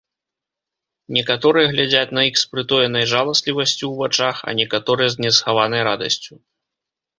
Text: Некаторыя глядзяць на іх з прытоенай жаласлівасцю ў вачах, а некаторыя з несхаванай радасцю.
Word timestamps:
Некаторыя 1.17 1.69
глядзяць 1.73 2.15
на 2.19 2.23
іх 2.29 2.35
з 2.45 2.47
прытоенай 2.55 3.05
жаласлівасцю 3.13 3.77
ў 3.89 3.93
вачах, 4.01 4.35
а 4.49 4.57
некаторыя 4.63 5.09
з 5.17 5.29
несхаванай 5.29 5.81
радасцю. 5.93 6.33